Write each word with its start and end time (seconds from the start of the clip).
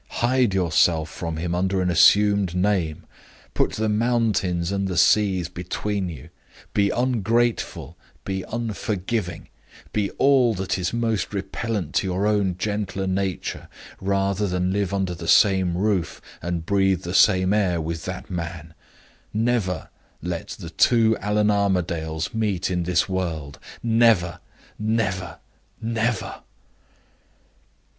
Hide 0.23 0.55
yourself 0.55 1.09
from 1.11 1.37
him 1.37 1.53
under 1.53 1.79
an 1.79 1.91
assumed 1.91 2.55
name. 2.55 3.05
Put 3.53 3.73
the 3.73 3.87
mountains 3.87 4.71
and 4.71 4.87
the 4.87 4.97
seas 4.97 5.47
between 5.47 6.09
you; 6.09 6.29
be 6.73 6.89
ungrateful, 6.89 7.97
be 8.25 8.43
unforgiving; 8.51 9.49
be 9.93 10.09
all 10.17 10.55
that 10.55 10.79
is 10.79 10.91
most 10.91 11.35
repellent 11.35 11.93
to 11.93 12.07
your 12.07 12.25
own 12.25 12.57
gentler 12.57 13.05
nature, 13.05 13.69
rather 13.99 14.47
than 14.47 14.73
live 14.73 14.91
under 14.91 15.13
the 15.13 15.27
same 15.27 15.77
roof, 15.77 16.19
and 16.41 16.65
breathe 16.65 17.03
the 17.03 17.13
same 17.13 17.53
air, 17.53 17.79
with 17.79 18.05
that 18.05 18.27
man. 18.27 18.73
Never 19.31 19.89
let 20.19 20.47
the 20.47 20.71
two 20.71 21.15
Allan 21.21 21.51
Armadales 21.51 22.33
meet 22.33 22.71
in 22.71 22.85
this 22.85 23.07
world: 23.07 23.59
never, 23.83 24.39
never, 24.79 25.37
never! 25.79 26.41